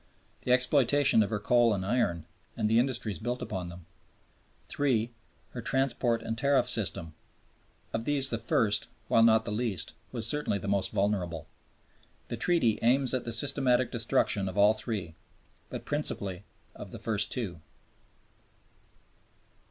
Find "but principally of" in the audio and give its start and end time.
15.69-16.89